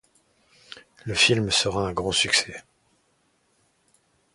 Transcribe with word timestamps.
Le 1.05 1.13
film 1.13 1.51
sera 1.51 1.81
un 1.83 1.85
très 1.89 1.93
grand 1.93 2.11
succès. 2.11 2.63